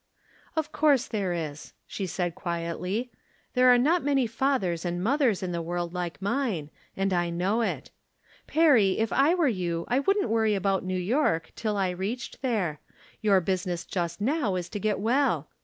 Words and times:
Of 0.55 0.71
course 0.71 1.05
there 1.05 1.31
is," 1.31 1.73
she 1.85 2.07
said, 2.07 2.33
quietly." 2.33 3.11
There 3.53 3.69
are 3.71 3.77
not 3.77 4.03
many 4.03 4.25
fathers 4.25 4.83
and 4.83 5.03
mothers 5.03 5.43
in 5.43 5.51
the 5.51 5.61
world 5.61 5.93
like 5.93 6.19
mine, 6.19 6.71
and 6.97 7.13
I 7.13 7.29
know 7.29 7.61
it. 7.61 7.91
Perry, 8.47 8.97
if 8.97 9.13
I 9.13 9.35
were 9.35 9.47
you 9.47 9.85
I 9.87 9.99
wouldn't 9.99 10.29
worry 10.29 10.55
about 10.55 10.83
New 10.83 10.97
York 10.97 11.51
tUl 11.55 11.77
I 11.77 11.91
reached 11.91 12.41
there. 12.41 12.79
Your 13.21 13.41
business 13.41 13.85
just 13.85 14.19
now 14.19 14.55
is 14.55 14.69
to 14.69 14.79
get 14.79 14.97
well. 14.99 15.49